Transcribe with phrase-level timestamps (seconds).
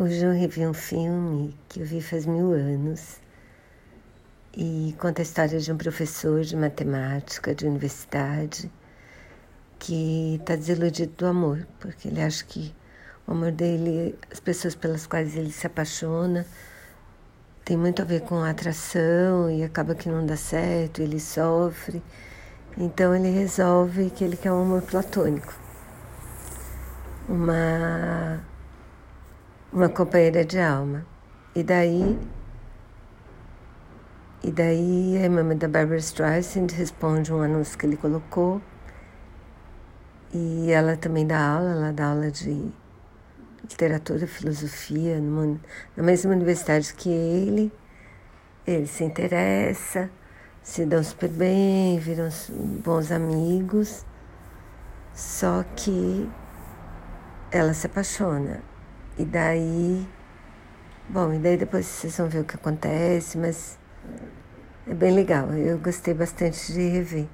[0.00, 3.16] Hoje eu revi um filme que eu vi faz mil anos
[4.56, 8.70] e conta a história de um professor de matemática de universidade
[9.76, 12.72] que está desiludido do amor, porque ele acha que
[13.26, 16.46] o amor dele, as pessoas pelas quais ele se apaixona,
[17.64, 22.00] tem muito a ver com a atração e acaba que não dá certo, ele sofre.
[22.76, 25.52] Então ele resolve que ele quer um amor platônico.
[27.28, 28.40] Uma
[29.72, 31.06] uma companheira de alma.
[31.54, 32.18] E daí,
[34.42, 38.62] e daí a irmã da Barbara Streisand responde um anúncio que ele colocou.
[40.32, 42.70] E ela também dá aula, ela dá aula de
[43.62, 45.58] literatura, filosofia, numa,
[45.96, 47.72] na mesma universidade que ele.
[48.66, 50.10] Ele se interessa,
[50.62, 52.28] se dão super bem, viram
[52.84, 54.04] bons amigos.
[55.14, 56.28] Só que
[57.50, 58.62] ela se apaixona.
[59.18, 60.06] E daí.
[61.08, 63.78] Bom, e daí depois vocês vão ver o que acontece, mas
[64.86, 65.52] é bem legal.
[65.52, 67.26] Eu gostei bastante de rever.